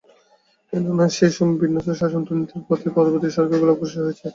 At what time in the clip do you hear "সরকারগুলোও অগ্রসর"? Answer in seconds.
3.31-4.03